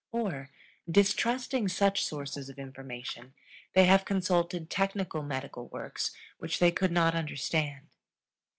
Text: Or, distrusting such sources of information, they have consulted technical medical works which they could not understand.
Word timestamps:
Or, 0.11 0.49
distrusting 0.89 1.67
such 1.67 2.03
sources 2.03 2.49
of 2.49 2.57
information, 2.57 3.35
they 3.73 3.85
have 3.85 4.03
consulted 4.03 4.67
technical 4.67 5.21
medical 5.21 5.67
works 5.67 6.09
which 6.39 6.57
they 6.57 6.71
could 6.71 6.91
not 6.91 7.13
understand. 7.13 7.85